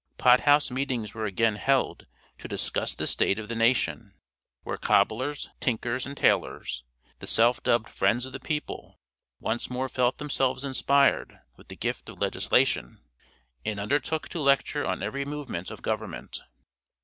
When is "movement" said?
15.23-15.69